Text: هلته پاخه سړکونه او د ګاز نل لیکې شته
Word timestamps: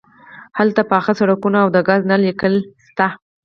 هلته 0.59 0.81
پاخه 0.91 1.13
سړکونه 1.19 1.57
او 1.63 1.69
د 1.75 1.77
ګاز 1.87 2.01
نل 2.09 2.21
لیکې 2.25 2.49
شته 2.87 3.07